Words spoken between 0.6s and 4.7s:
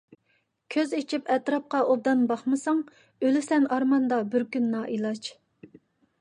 كۆز ئېچىپ ئەتراپقا ئوبدان باقمىساڭ، ئۆلىسەن ئارماندا بىر كۈن